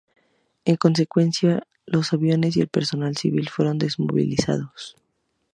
[0.65, 4.95] En consecuencia los aviones y el personal civil fueron desmovilizados.